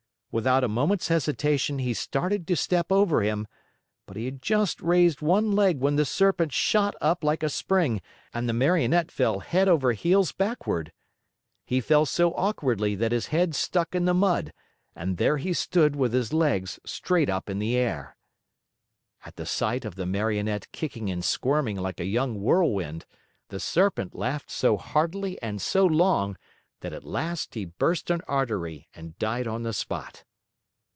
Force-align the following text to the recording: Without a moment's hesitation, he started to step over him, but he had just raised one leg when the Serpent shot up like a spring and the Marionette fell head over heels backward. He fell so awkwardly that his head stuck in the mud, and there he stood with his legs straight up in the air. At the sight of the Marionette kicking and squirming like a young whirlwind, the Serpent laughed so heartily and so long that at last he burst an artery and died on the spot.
Without 0.33 0.63
a 0.63 0.69
moment's 0.69 1.09
hesitation, 1.09 1.79
he 1.79 1.93
started 1.93 2.47
to 2.47 2.55
step 2.55 2.89
over 2.89 3.21
him, 3.21 3.49
but 4.05 4.15
he 4.15 4.23
had 4.23 4.41
just 4.41 4.81
raised 4.81 5.21
one 5.21 5.51
leg 5.51 5.79
when 5.81 5.97
the 5.97 6.05
Serpent 6.05 6.53
shot 6.53 6.95
up 7.01 7.21
like 7.21 7.43
a 7.43 7.49
spring 7.49 8.01
and 8.33 8.47
the 8.47 8.53
Marionette 8.53 9.11
fell 9.11 9.39
head 9.41 9.67
over 9.67 9.91
heels 9.91 10.31
backward. 10.31 10.93
He 11.65 11.81
fell 11.81 12.05
so 12.05 12.31
awkwardly 12.35 12.95
that 12.95 13.11
his 13.11 13.25
head 13.27 13.53
stuck 13.53 13.93
in 13.93 14.05
the 14.05 14.13
mud, 14.13 14.53
and 14.95 15.17
there 15.17 15.35
he 15.35 15.51
stood 15.51 15.97
with 15.97 16.13
his 16.13 16.31
legs 16.31 16.79
straight 16.85 17.27
up 17.29 17.49
in 17.49 17.59
the 17.59 17.75
air. 17.75 18.15
At 19.25 19.35
the 19.35 19.45
sight 19.45 19.83
of 19.83 19.95
the 19.95 20.05
Marionette 20.05 20.71
kicking 20.71 21.11
and 21.11 21.25
squirming 21.25 21.75
like 21.75 21.99
a 21.99 22.05
young 22.05 22.39
whirlwind, 22.39 23.05
the 23.49 23.59
Serpent 23.59 24.15
laughed 24.15 24.49
so 24.49 24.77
heartily 24.77 25.37
and 25.41 25.61
so 25.61 25.85
long 25.85 26.37
that 26.79 26.93
at 26.93 27.03
last 27.03 27.53
he 27.53 27.63
burst 27.63 28.09
an 28.09 28.21
artery 28.27 28.87
and 28.95 29.15
died 29.19 29.45
on 29.45 29.61
the 29.61 29.71
spot. 29.71 30.23